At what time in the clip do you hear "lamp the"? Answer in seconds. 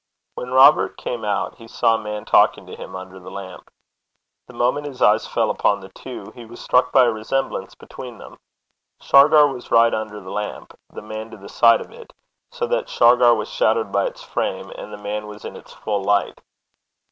3.29-4.53, 10.31-11.03